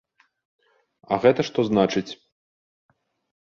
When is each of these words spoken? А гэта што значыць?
А 1.11 1.19
гэта 1.25 1.41
што 1.49 1.59
значыць? 1.69 2.09